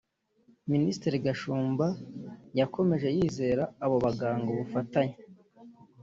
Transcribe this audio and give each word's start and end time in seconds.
Minisitiri 0.71 1.17
Gashumba 1.25 1.87
yakomeje 2.59 3.07
yizeza 3.17 3.63
abo 3.85 3.95
baganga 4.05 4.47
ubufatanye 4.51 5.15